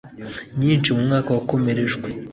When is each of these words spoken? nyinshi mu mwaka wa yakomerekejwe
nyinshi 0.59 0.89
mu 0.95 1.01
mwaka 1.07 1.29
wa 1.31 1.37
yakomerekejwe 1.41 2.07